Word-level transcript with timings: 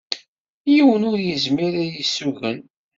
Yiwen 0.73 1.07
ur 1.11 1.17
yezmir 1.21 1.73
ad 1.83 1.89
yessugen. 1.95 2.59